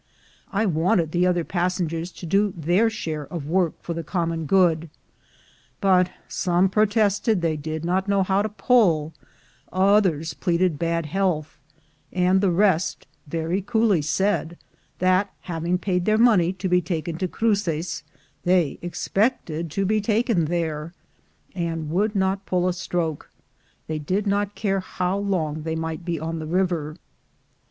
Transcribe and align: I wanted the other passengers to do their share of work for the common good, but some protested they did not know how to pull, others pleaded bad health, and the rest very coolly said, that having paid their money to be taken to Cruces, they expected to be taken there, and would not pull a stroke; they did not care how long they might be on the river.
I 0.51 0.65
wanted 0.65 1.11
the 1.11 1.27
other 1.27 1.43
passengers 1.43 2.11
to 2.13 2.25
do 2.25 2.55
their 2.57 2.89
share 2.89 3.27
of 3.27 3.45
work 3.45 3.75
for 3.83 3.93
the 3.93 4.03
common 4.03 4.47
good, 4.47 4.89
but 5.79 6.09
some 6.27 6.69
protested 6.69 7.43
they 7.43 7.55
did 7.55 7.85
not 7.85 8.07
know 8.07 8.23
how 8.23 8.41
to 8.41 8.49
pull, 8.49 9.13
others 9.71 10.33
pleaded 10.33 10.79
bad 10.79 11.05
health, 11.05 11.59
and 12.11 12.41
the 12.41 12.49
rest 12.49 13.05
very 13.27 13.61
coolly 13.61 14.01
said, 14.01 14.57
that 14.97 15.31
having 15.41 15.77
paid 15.77 16.05
their 16.05 16.17
money 16.17 16.51
to 16.53 16.67
be 16.67 16.81
taken 16.81 17.19
to 17.19 17.27
Cruces, 17.27 18.01
they 18.43 18.79
expected 18.81 19.69
to 19.69 19.85
be 19.85 20.01
taken 20.01 20.45
there, 20.45 20.93
and 21.53 21.91
would 21.91 22.15
not 22.15 22.47
pull 22.47 22.67
a 22.67 22.73
stroke; 22.73 23.29
they 23.85 23.99
did 23.99 24.25
not 24.25 24.55
care 24.55 24.79
how 24.79 25.15
long 25.15 25.61
they 25.61 25.75
might 25.75 26.03
be 26.03 26.19
on 26.19 26.39
the 26.39 26.47
river. 26.47 26.97